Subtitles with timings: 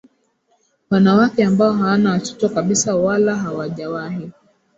[0.89, 4.31] wanawake ambao hawana watoto kabisa wala hawajawahi